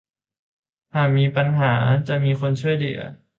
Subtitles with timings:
[0.95, 1.73] หากมีปัญหา
[2.07, 2.99] จะมีคนช่วยเหลือ